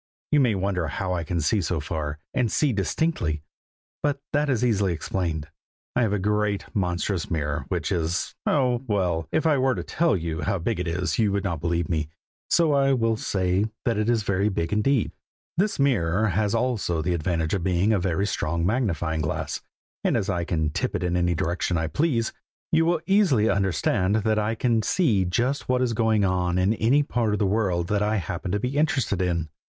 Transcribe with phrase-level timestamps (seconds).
[0.31, 3.43] You may wonder how I can see so far, and see distinctly,
[4.01, 5.49] but that is easily explained.
[5.95, 8.81] I have a great, monstrous mirror, which is oh!
[8.87, 11.87] well, if I were to tell you how big it is, you would not believe
[11.87, 12.09] me,
[12.49, 15.11] so I will only say that it is very big indeed.
[15.55, 19.61] This mirror has also the advantage of being a very strong magnifying glass,
[20.03, 22.33] and as I can tip it in any direction I please,
[22.71, 27.03] you will easily understand that I can see just what is going on in any
[27.03, 29.49] part of the world that I happen to be interested in.